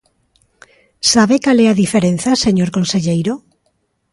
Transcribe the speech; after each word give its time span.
¿Sabe 1.11 1.35
cal 1.43 1.57
é 1.65 1.67
a 1.69 1.79
diferenza, 1.83 2.41
señor 2.45 2.69
conselleiro? 2.77 3.33